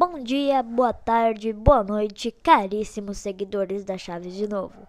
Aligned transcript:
Bom 0.00 0.22
dia, 0.22 0.62
boa 0.62 0.92
tarde, 0.92 1.52
boa 1.52 1.82
noite, 1.82 2.30
caríssimos 2.30 3.18
seguidores 3.18 3.84
da 3.84 3.98
Chaves 3.98 4.32
de 4.32 4.46
Novo. 4.46 4.86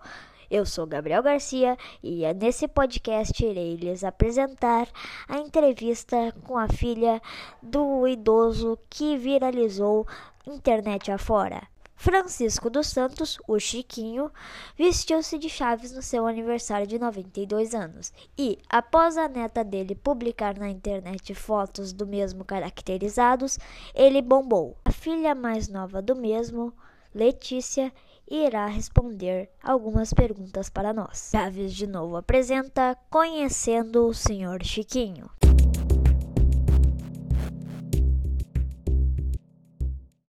Eu 0.52 0.68
sou 0.68 0.86
Gabriel 0.86 1.24
Garcia 1.24 1.76
e 2.04 2.24
é 2.24 2.32
nesse 2.32 2.68
podcast 2.68 3.44
irei 3.44 3.76
lhes 3.76 4.04
apresentar 4.04 4.88
a 5.28 5.40
entrevista 5.40 6.32
com 6.44 6.60
a 6.60 6.68
filha 6.68 7.20
do 7.60 8.08
idoso 8.08 8.78
que 8.88 9.18
viralizou 9.18 10.06
internet 10.46 11.12
afora. 11.12 11.64
Francisco 12.02 12.70
dos 12.70 12.88
Santos, 12.88 13.38
o 13.46 13.60
Chiquinho, 13.60 14.32
vestiu-se 14.78 15.38
de 15.38 15.50
Chaves 15.50 15.92
no 15.92 16.02
seu 16.02 16.26
aniversário 16.26 16.88
de 16.88 16.98
92 16.98 17.76
anos 17.76 18.14
e, 18.38 18.58
após 18.70 19.18
a 19.18 19.28
neta 19.28 19.66
dele 19.66 19.96
publicar 19.96 20.58
na 20.58 20.70
internet 20.70 21.36
fotos 21.36 21.92
do 21.92 22.08
mesmo 22.08 22.46
caracterizados, 22.46 23.60
ele 23.94 24.22
bombou. 24.22 24.78
A 24.86 24.94
filha 24.94 25.36
mais 25.36 25.68
nova 25.68 26.02
do 26.02 26.16
mesmo, 26.16 26.74
Letícia, 27.14 27.92
irá 28.32 28.66
responder 28.66 29.50
algumas 29.62 30.14
perguntas 30.14 30.70
para 30.70 30.94
nós. 30.94 31.28
Chaves 31.30 31.74
de 31.74 31.86
novo 31.86 32.16
apresenta 32.16 32.98
Conhecendo 33.10 34.08
o 34.08 34.14
Senhor 34.14 34.64
Chiquinho. 34.64 35.30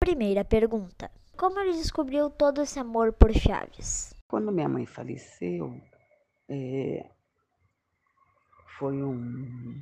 Primeira 0.00 0.46
pergunta. 0.46 1.10
Como 1.38 1.60
ele 1.60 1.70
descobriu 1.70 2.28
todo 2.28 2.62
esse 2.62 2.80
amor 2.80 3.12
por 3.12 3.32
Chaves? 3.32 4.12
Quando 4.26 4.50
minha 4.50 4.68
mãe 4.68 4.84
faleceu, 4.84 5.80
é, 6.48 7.08
foi 8.76 9.00
um 9.00 9.80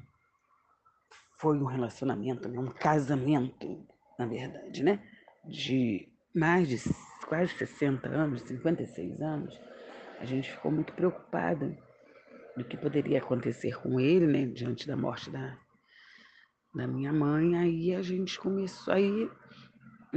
foi 1.38 1.58
um 1.58 1.64
relacionamento, 1.64 2.46
né, 2.46 2.58
um 2.58 2.70
casamento, 2.70 3.86
na 4.18 4.26
verdade, 4.26 4.82
né? 4.82 5.02
De 5.46 6.06
mais 6.34 6.68
de 6.68 6.78
quase 7.26 7.54
60 7.54 8.06
anos, 8.06 8.42
56 8.42 9.18
anos, 9.22 9.58
a 10.20 10.26
gente 10.26 10.52
ficou 10.52 10.70
muito 10.70 10.92
preocupada 10.92 11.74
do 12.54 12.64
que 12.64 12.76
poderia 12.76 13.18
acontecer 13.18 13.80
com 13.80 13.98
ele, 13.98 14.26
né? 14.26 14.44
Diante 14.44 14.86
da 14.86 14.94
morte 14.96 15.30
da, 15.30 15.58
da 16.74 16.86
minha 16.86 17.14
mãe. 17.14 17.56
Aí 17.56 17.94
a 17.94 18.02
gente 18.02 18.38
começou, 18.38 18.92
aí 18.92 19.30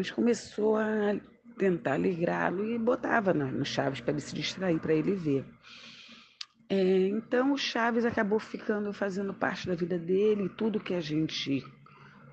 começou 0.08 0.78
a 0.78 1.16
tentar 1.58 1.98
ligrá-lo 1.98 2.66
e 2.66 2.78
botava 2.80 3.34
no 3.34 3.66
Chaves 3.66 4.00
para 4.00 4.14
ele 4.14 4.22
se 4.22 4.34
distrair, 4.34 4.80
para 4.80 4.94
ele 4.94 5.14
ver. 5.14 5.46
É, 6.70 7.08
então 7.08 7.52
o 7.52 7.58
Chaves 7.58 8.06
acabou 8.06 8.40
ficando 8.40 8.94
fazendo 8.94 9.34
parte 9.34 9.68
da 9.68 9.76
vida 9.76 9.98
dele, 9.98 10.50
tudo 10.50 10.80
que 10.80 10.94
a 10.94 11.02
gente 11.02 11.64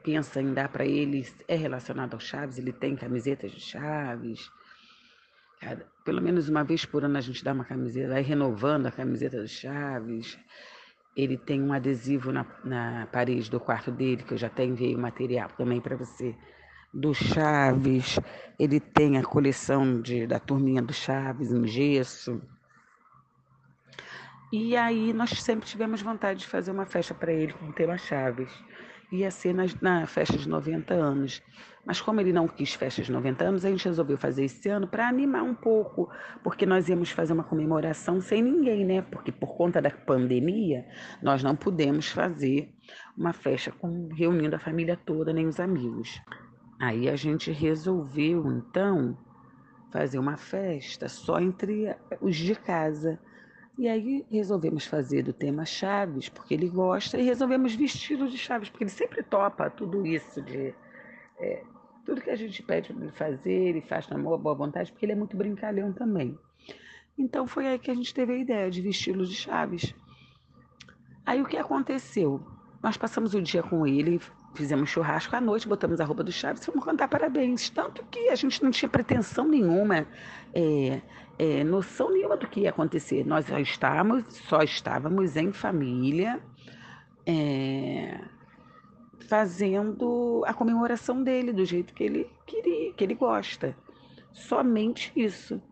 pensa 0.05 0.41
em 0.41 0.55
dar 0.55 0.69
para 0.69 0.87
ele 0.87 1.27
é 1.49 1.57
relacionado 1.57 2.15
ao 2.15 2.21
Chaves, 2.21 2.59
ele 2.59 2.73
tem 2.73 2.95
camisetas 2.95 3.51
de 3.51 3.61
Chaves. 3.61 4.49
Pelo 6.05 6.23
menos 6.23 6.49
uma 6.49 6.63
vez 6.63 6.85
por 6.85 7.05
ano 7.05 7.19
a 7.19 7.21
gente 7.21 7.43
dá 7.43 7.53
uma 7.53 7.65
camiseta, 7.65 8.11
vai 8.11 8.23
renovando 8.23 8.87
a 8.87 8.93
camiseta 8.93 9.41
do 9.41 9.49
Chaves. 9.49 10.39
Ele 11.17 11.39
tem 11.39 11.63
um 11.63 11.73
adesivo 11.73 12.31
na, 12.31 12.47
na 12.63 13.07
parede 13.07 13.51
do 13.51 13.59
quarto 13.59 13.91
dele, 13.91 14.23
que 14.23 14.35
eu 14.35 14.39
já 14.39 14.49
até 14.49 14.65
enviei 14.65 14.95
o 14.95 14.99
material 14.99 15.49
também 15.57 15.81
para 15.81 15.97
você 15.97 16.37
do 16.93 17.13
Chaves, 17.15 18.19
ele 18.59 18.81
tem 18.81 19.19
a 19.19 19.23
coleção 19.23 20.01
de, 20.01 20.27
da 20.27 20.39
turminha 20.39 20.83
do 20.83 20.93
Chaves 20.93 21.53
em 21.53 21.67
gesso. 21.67 22.41
E 24.53 24.77
aí 24.77 25.13
nós 25.13 25.31
sempre 25.31 25.67
tivemos 25.67 26.01
vontade 26.01 26.41
de 26.41 26.47
fazer 26.47 26.71
uma 26.71 26.87
festa 26.87 27.13
para 27.13 27.33
ele 27.33 27.53
com 27.53 27.67
o 27.67 27.73
tema 27.73 27.99
Chaves. 27.99 28.53
Ia 29.13 29.31
ser 29.31 29.55
na, 29.55 29.65
na 29.81 30.07
festa 30.07 30.37
de 30.37 30.49
90 30.49 30.95
anos. 30.95 31.43
Mas 31.85 32.01
como 32.01 32.21
ele 32.21 32.33
não 32.33 32.49
quis 32.49 32.75
festa 32.75 33.01
de 33.01 33.13
90 33.13 33.45
anos, 33.45 33.65
a 33.65 33.71
gente 33.71 33.85
resolveu 33.85 34.19
fazer 34.19 34.45
esse 34.45 34.69
ano 34.69 34.89
para 34.89 35.09
animar 35.09 35.45
um 35.45 35.55
pouco, 35.55 36.11
porque 36.43 36.67
nós 36.67 36.89
íamos 36.89 37.11
fazer 37.11 37.33
uma 37.33 37.45
comemoração 37.45 38.21
sem 38.21 38.43
ninguém, 38.43 38.85
né? 38.85 39.03
Porque 39.03 39.31
por 39.31 39.57
conta 39.57 39.81
da 39.81 39.91
pandemia, 39.91 40.85
nós 41.23 41.45
não 41.45 41.55
pudemos 41.55 42.09
fazer 42.11 42.75
uma 43.17 43.33
festa 43.33 43.71
com, 43.71 44.09
reunindo 44.13 44.57
a 44.57 44.59
família 44.59 44.97
toda, 44.97 45.33
nem 45.33 45.47
os 45.47 45.61
amigos. 45.61 46.21
Aí 46.79 47.09
a 47.09 47.17
gente 47.17 47.51
resolveu, 47.51 48.47
então, 48.53 49.17
fazer 49.91 50.19
uma 50.19 50.37
festa 50.37 51.09
só 51.09 51.41
entre 51.41 51.95
os 52.21 52.37
de 52.37 52.55
casa. 52.55 53.19
E 53.79 53.89
aí 53.89 54.25
resolvemos 54.31 54.87
fazer 54.87 55.23
do 55.23 55.33
tema 55.33 55.65
Chaves, 55.65 56.29
porque 56.29 56.55
ele 56.55 56.69
gosta, 56.69 57.19
e 57.19 57.23
resolvemos 57.23 57.75
vesti-lo 57.75 58.29
de 58.29 58.39
Chaves, 58.39 58.69
porque 58.69 58.85
ele 58.85 58.91
sempre 58.91 59.23
topa 59.23 59.71
tudo 59.71 60.07
isso 60.07 60.43
de. 60.43 60.75
É, 61.39 61.63
tudo 62.05 62.21
que 62.21 62.31
a 62.31 62.37
gente 62.37 62.63
pede 62.63 62.93
para 62.93 63.03
ele 63.03 63.13
fazer, 63.13 63.51
ele 63.51 63.81
faz 63.81 64.09
na 64.09 64.17
boa 64.17 64.55
vontade, 64.55 64.93
porque 64.93 65.05
ele 65.05 65.13
é 65.13 65.17
muito 65.17 65.37
brincalhão 65.37 65.93
também. 65.93 66.39
Então 67.19 67.47
foi 67.47 67.67
aí 67.67 67.79
que 67.79 67.91
a 67.91 67.95
gente 67.95 68.15
teve 68.15 68.35
a 68.35 68.39
ideia 68.39 68.71
de 68.71 68.81
vesti-lo 68.81 69.27
de 69.27 69.35
Chaves. 69.35 69.95
Aí 71.25 71.43
o 71.43 71.47
que 71.47 71.57
aconteceu? 71.57 72.41
Nós 72.83 72.97
passamos 72.97 73.35
o 73.35 73.43
dia 73.43 73.63
com 73.63 73.87
ele, 73.87 74.21
fizemos 74.57 74.91
churrasco 74.91 75.37
à 75.37 75.41
noite, 75.41 75.69
botamos 75.69 76.01
a 76.01 76.05
roupa 76.05 76.25
do 76.25 76.33
Chaves 76.33 76.63
e 76.63 76.67
fomos 76.67 76.85
cantar 76.85 77.09
parabéns. 77.09 77.71
Tanto 77.71 78.05
que 78.11 78.29
a 78.29 78.35
gente 78.35 78.63
não 78.63 78.71
tinha 78.71 78.89
pretensão 78.89 79.47
nenhuma, 79.47 80.07
é, 80.55 81.01
é, 81.39 81.63
noção 81.63 82.11
nenhuma 82.11 82.37
do 82.37 82.49
que 82.49 82.61
ia 82.61 82.71
acontecer. 82.71 83.25
Nós 83.25 83.47
só 83.47 83.59
estávamos, 83.59 84.25
só 84.49 84.63
estávamos 84.63 85.37
em 85.37 85.53
família, 85.53 86.41
é, 87.27 88.21
fazendo 89.29 90.43
a 90.47 90.55
comemoração 90.55 91.23
dele 91.23 91.53
do 91.53 91.65
jeito 91.65 91.95
que 91.95 92.03
ele 92.03 92.31
queria, 92.47 92.93
que 92.93 93.05
ele 93.05 93.15
gosta. 93.15 93.77
Somente 94.33 95.13
isso. 95.15 95.63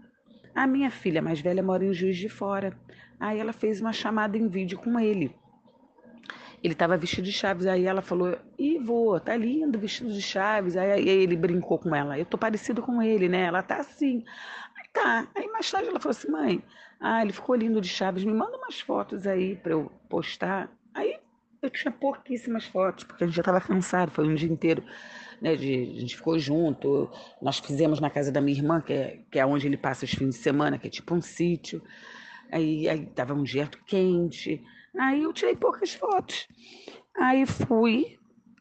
A 0.55 0.67
minha 0.67 0.91
filha 0.91 1.21
mais 1.21 1.41
velha 1.41 1.63
mora 1.63 1.85
em 1.85 1.93
Juiz 1.93 2.17
de 2.17 2.29
Fora. 2.29 2.79
Aí 3.19 3.39
ela 3.39 3.53
fez 3.53 3.81
uma 3.81 3.93
chamada 3.93 4.37
em 4.37 4.49
vídeo 4.49 4.79
com 4.79 5.01
ele 5.01 5.35
ele 6.65 6.73
estava 6.73 6.97
vestido 6.97 7.27
de 7.27 7.33
chaves. 7.33 7.67
Aí 7.67 7.85
ela 7.85 8.01
falou: 8.01 8.39
Ivo, 8.59 9.21
tá 9.21 9.37
lindo 9.37 9.79
vestido 9.79 10.11
de 10.11 10.23
chaves. 10.23 10.77
Aí, 10.79 10.93
aí, 10.93 11.09
ele 11.09 11.37
brincou 11.37 11.79
com 11.79 11.95
ela: 11.95 12.19
Eu 12.19 12.25
tô 12.25 12.39
parecido 12.39 12.81
com 12.81 13.03
ele, 13.03 13.29
né? 13.29 13.43
Ela 13.43 13.63
tá 13.63 13.77
assim. 13.77 14.25
Aí 14.75 14.89
tá. 14.91 15.29
Aí 15.35 15.47
mais 15.49 15.71
tarde 15.71 15.89
ela 15.89 16.01
falou 16.01 16.17
assim: 16.17 16.31
Mãe, 16.31 16.65
ah, 16.99 17.21
ele 17.21 17.35
ficou 17.35 17.55
lindo 17.55 17.83
de 17.83 17.89
chaves. 17.89 18.25
Me 18.25 18.33
manda 18.33 18.57
umas 18.57 18.81
fotos 18.81 19.27
aí 19.27 19.57
para 19.57 19.73
eu 19.73 19.93
postar. 20.09 20.71
Aí 20.95 21.19
eu 21.61 21.69
tinha 21.69 21.93
pouquíssimas 21.93 22.65
fotos, 22.65 23.05
porque 23.05 23.25
a 23.25 23.27
gente 23.27 23.37
já 23.37 23.43
estava 23.43 23.61
cansado. 23.61 24.11
Foi 24.11 24.27
um 24.27 24.35
dia 24.35 24.51
inteiro. 24.51 24.83
Né, 25.43 25.57
de, 25.57 25.93
a 25.97 26.01
gente 26.01 26.17
ficou 26.17 26.39
junto. 26.39 27.11
Nós 27.43 27.59
fizemos 27.59 28.01
na 28.01 28.09
casa 28.09 28.33
da 28.33 28.41
minha 28.41 28.57
irmã, 28.57 28.81
que 28.81 28.93
é, 28.95 29.21
que 29.31 29.39
é 29.39 29.45
onde 29.45 29.67
ele 29.67 29.77
passa 29.77 30.07
os 30.07 30.13
fins 30.13 30.31
de 30.31 30.41
semana, 30.41 30.79
que 30.79 30.87
é 30.87 30.91
tipo 30.91 31.15
um 31.15 31.21
sítio. 31.21 31.83
Aí, 32.51 32.89
aí 32.89 33.07
um 33.33 33.43
dia 33.43 33.69
quente. 33.87 34.63
Aí 34.99 35.23
eu 35.23 35.33
tirei 35.33 35.57
poucas 35.57 35.95
fotos. 35.95 36.47
Aí 37.17 37.47
fui, 37.47 38.19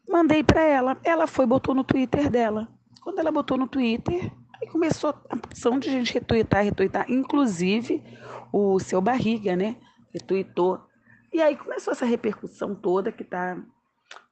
mandei 0.08 0.42
para 0.42 0.62
ela. 0.62 0.98
Ela 1.04 1.26
foi, 1.26 1.46
botou 1.46 1.74
no 1.74 1.84
Twitter 1.84 2.30
dela. 2.30 2.68
Quando 3.02 3.18
ela 3.18 3.30
botou 3.30 3.56
no 3.56 3.68
Twitter, 3.68 4.32
aí 4.60 4.68
começou 4.68 5.10
a 5.28 5.36
opção 5.36 5.78
de 5.78 5.90
gente 5.90 6.12
retweetar, 6.12 6.64
retweetar. 6.64 7.10
Inclusive 7.10 8.02
o 8.52 8.78
seu 8.78 9.00
Barriga, 9.00 9.54
né? 9.54 9.76
Retweetou. 10.12 10.80
E 11.32 11.42
aí 11.42 11.56
começou 11.56 11.92
essa 11.92 12.06
repercussão 12.06 12.74
toda 12.74 13.12
que 13.12 13.24
tá, 13.24 13.60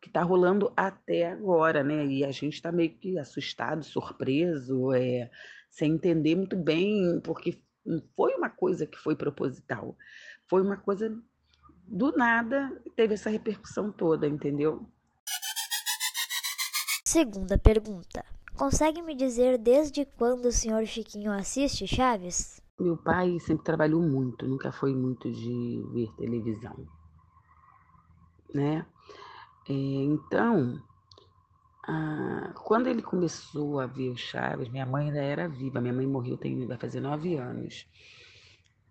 que 0.01 0.09
tá 0.09 0.23
rolando 0.23 0.73
até 0.77 1.31
agora, 1.33 1.83
né? 1.83 2.07
E 2.07 2.25
a 2.25 2.31
gente 2.31 2.55
está 2.55 2.73
meio 2.73 2.91
que 2.91 3.19
assustado, 3.19 3.85
surpreso, 3.85 4.93
é, 4.93 5.31
sem 5.69 5.93
entender 5.93 6.37
muito 6.37 6.57
bem, 6.57 7.21
porque 7.23 7.61
foi 8.17 8.35
uma 8.35 8.49
coisa 8.49 8.87
que 8.87 8.99
foi 8.99 9.17
proposital. 9.17 9.97
Foi 10.49 10.63
uma 10.63 10.77
coisa 10.77 11.13
do 11.93 12.11
nada 12.13 12.73
teve 12.97 13.13
essa 13.13 13.29
repercussão 13.29 13.93
toda, 13.93 14.27
entendeu? 14.27 14.87
Segunda 17.05 17.59
pergunta. 17.59 18.25
Consegue 18.57 19.03
me 19.03 19.15
dizer 19.15 19.59
desde 19.59 20.07
quando 20.07 20.47
o 20.47 20.53
senhor 20.53 20.87
Chiquinho 20.87 21.31
assiste 21.31 21.87
Chaves? 21.87 22.63
Meu 22.81 22.97
pai 22.97 23.39
sempre 23.41 23.65
trabalhou 23.65 24.01
muito, 24.01 24.49
nunca 24.49 24.73
foi 24.73 24.95
muito 24.95 25.31
de 25.31 25.83
ver 25.93 26.09
televisão, 26.17 26.89
né? 28.55 28.87
É, 29.69 29.73
então, 29.73 30.83
ah, 31.87 32.55
quando 32.65 32.87
ele 32.87 33.03
começou 33.03 33.79
a 33.79 33.87
ver 33.87 34.09
o 34.09 34.17
Chaves, 34.17 34.71
minha 34.71 34.87
mãe 34.87 35.09
ainda 35.09 35.21
era 35.21 35.49
viva, 35.49 35.81
minha 35.81 35.93
mãe 35.93 36.07
morreu 36.07 36.39
tem 36.39 36.67
vai 36.67 36.79
fazer 36.79 37.01
nove 37.01 37.37
anos, 37.37 37.87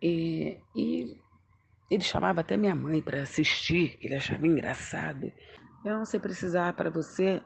é, 0.02 0.60
e 0.76 1.20
ele 1.92 2.04
chamava 2.04 2.40
até 2.40 2.56
minha 2.56 2.74
mãe 2.74 3.02
para 3.02 3.22
assistir, 3.22 3.98
que 3.98 4.08
ele 4.08 4.16
achava 4.16 4.48
engraçado. 4.48 5.30
Eu 5.84 5.98
não 5.98 6.06
sei 6.06 6.22
precisar 6.22 6.72
para 6.74 6.90
você 6.90 7.42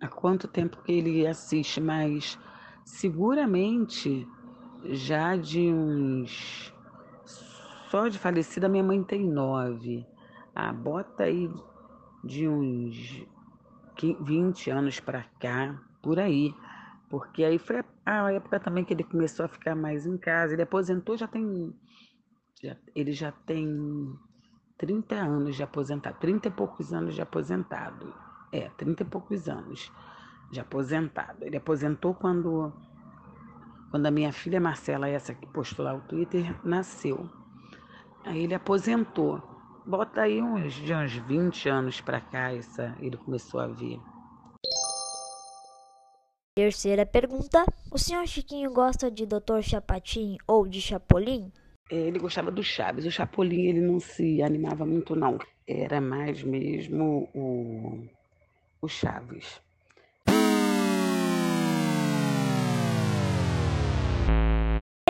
há 0.00 0.06
quanto 0.06 0.46
tempo 0.46 0.80
que 0.84 0.92
ele 0.92 1.26
assiste, 1.26 1.80
mas 1.80 2.38
seguramente 2.84 4.24
já 4.84 5.34
de 5.36 5.72
uns. 5.72 6.72
Só 7.90 8.06
de 8.06 8.18
falecida, 8.18 8.68
minha 8.68 8.84
mãe 8.84 9.02
tem 9.02 9.26
nove. 9.26 10.06
Ah, 10.54 10.72
bota 10.72 11.24
aí 11.24 11.50
de 12.22 12.46
uns 12.48 13.26
20 14.20 14.70
anos 14.70 15.00
para 15.00 15.24
cá, 15.40 15.76
por 16.00 16.20
aí. 16.20 16.54
Porque 17.08 17.42
aí 17.42 17.58
foi 17.58 17.82
a 18.06 18.30
época 18.30 18.60
também 18.60 18.84
que 18.84 18.92
ele 18.92 19.02
começou 19.02 19.46
a 19.46 19.48
ficar 19.48 19.74
mais 19.74 20.06
em 20.06 20.16
casa. 20.16 20.52
Ele 20.52 20.62
aposentou 20.62 21.16
já 21.16 21.26
tem. 21.26 21.74
Ele 22.94 23.12
já 23.12 23.32
tem 23.32 24.18
30 24.78 25.14
anos 25.14 25.56
de 25.56 25.62
aposentado, 25.62 26.18
30 26.18 26.48
e 26.48 26.50
poucos 26.50 26.92
anos 26.92 27.14
de 27.14 27.22
aposentado. 27.22 28.14
É, 28.52 28.68
30 28.70 29.02
e 29.02 29.06
poucos 29.06 29.48
anos 29.48 29.92
de 30.50 30.60
aposentado. 30.60 31.44
Ele 31.44 31.56
aposentou 31.56 32.14
quando, 32.14 32.72
quando 33.90 34.06
a 34.06 34.10
minha 34.10 34.32
filha 34.32 34.60
Marcela, 34.60 35.08
essa 35.08 35.34
que 35.34 35.46
postou 35.46 35.84
lá 35.84 35.94
o 35.94 36.00
Twitter, 36.00 36.54
nasceu. 36.64 37.28
Aí 38.24 38.44
ele 38.44 38.54
aposentou. 38.54 39.42
Bota 39.86 40.22
aí 40.22 40.42
uns, 40.42 40.74
de 40.74 40.94
uns 40.94 41.12
20 41.12 41.68
anos 41.68 42.00
para 42.00 42.20
cá, 42.20 42.52
essa, 42.52 42.94
ele 43.00 43.16
começou 43.16 43.60
a 43.60 43.66
vir. 43.66 44.00
Terceira 46.54 47.06
pergunta: 47.06 47.64
O 47.90 47.98
senhor 47.98 48.26
Chiquinho 48.26 48.72
gosta 48.72 49.10
de 49.10 49.24
Dr. 49.24 49.62
Chapatin 49.62 50.36
ou 50.46 50.66
de 50.66 50.80
Chapolin? 50.80 51.52
Ele 51.90 52.18
gostava 52.18 52.50
do 52.50 52.62
Chaves. 52.62 53.06
O 53.06 53.10
Chapolin 53.10 53.66
ele 53.66 53.80
não 53.80 53.98
se 53.98 54.42
animava 54.42 54.84
muito, 54.84 55.16
não. 55.16 55.38
Era 55.66 56.00
mais 56.00 56.42
mesmo 56.42 57.28
o, 57.34 58.06
o 58.82 58.88
Chaves. 58.88 59.60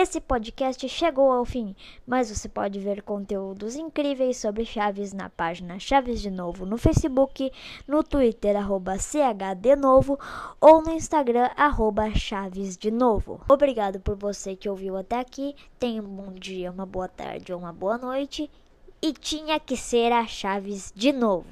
Esse 0.09 0.21
podcast 0.21 0.89
chegou 0.89 1.31
ao 1.31 1.45
fim, 1.45 1.75
mas 2.03 2.35
você 2.35 2.49
pode 2.49 2.79
ver 2.79 3.03
conteúdos 3.03 3.75
incríveis 3.75 4.37
sobre 4.37 4.65
Chaves 4.65 5.13
na 5.13 5.29
página 5.29 5.77
Chaves 5.77 6.19
de 6.19 6.31
Novo 6.31 6.65
no 6.65 6.79
Facebook, 6.79 7.51
no 7.87 8.03
Twitter, 8.03 8.57
arroba 8.57 8.97
CHDenovo 8.97 10.17
ou 10.59 10.81
no 10.81 10.89
Instagram, 10.93 11.51
arroba 11.55 12.09
Chaves 12.09 12.75
de 12.75 12.89
Novo. 12.89 13.39
Obrigado 13.47 13.99
por 13.99 14.15
você 14.15 14.55
que 14.55 14.67
ouviu 14.67 14.97
até 14.97 15.19
aqui. 15.19 15.55
Tenha 15.77 16.01
um 16.01 16.07
bom 16.07 16.33
dia, 16.33 16.71
uma 16.71 16.87
boa 16.87 17.07
tarde 17.07 17.53
ou 17.53 17.59
uma 17.59 17.71
boa 17.71 17.99
noite. 17.99 18.49
E 18.99 19.13
tinha 19.13 19.59
que 19.59 19.77
ser 19.77 20.11
a 20.11 20.25
Chaves 20.25 20.91
de 20.95 21.13
Novo. 21.13 21.45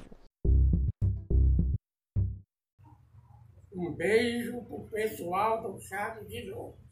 Um 3.72 3.92
beijo 3.92 4.60
pro 4.62 4.80
pessoal 4.90 5.62
do 5.62 5.80
Chaves 5.80 6.26
de 6.26 6.50
Novo. 6.50 6.87